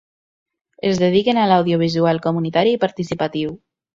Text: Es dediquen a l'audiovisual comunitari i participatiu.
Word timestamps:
Es 0.91 1.01
dediquen 1.01 1.41
a 1.41 1.43
l'audiovisual 1.51 2.21
comunitari 2.25 2.75
i 2.79 2.83
participatiu. 2.87 3.55